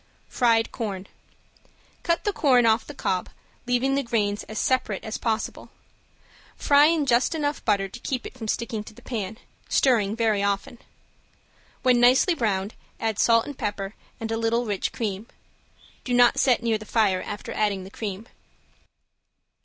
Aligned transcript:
~FRIED 0.29 0.71
CORN~ 0.71 1.05
Cut 2.01 2.23
the 2.23 2.33
corn 2.33 2.65
off 2.65 2.87
the 2.87 2.95
cob, 2.95 3.29
leaving 3.67 3.93
the 3.93 4.01
grains 4.01 4.41
as 4.45 4.57
separate 4.57 5.03
as 5.03 5.19
possible. 5.19 5.69
Fry 6.55 6.85
in 6.85 7.05
just 7.05 7.35
enough 7.35 7.63
butter 7.65 7.87
to 7.87 7.99
keep 7.99 8.25
it 8.25 8.33
from 8.35 8.47
sticking 8.47 8.83
to 8.85 8.95
the 8.95 9.03
pan, 9.03 9.37
stirring 9.69 10.15
very 10.15 10.41
often. 10.41 10.79
When 11.83 11.99
nicely 11.99 12.33
browned 12.33 12.73
add 12.99 13.19
salt 13.19 13.45
and 13.45 13.55
pepper 13.55 13.93
and 14.19 14.31
a 14.31 14.37
little 14.37 14.65
rich 14.65 14.91
cream. 14.91 15.27
Do 16.03 16.15
not 16.15 16.39
set 16.39 16.63
near 16.63 16.79
the 16.79 16.85
fire 16.87 17.21
after 17.21 17.51
adding 17.53 17.83
the 17.83 17.91
cream. 17.91 18.27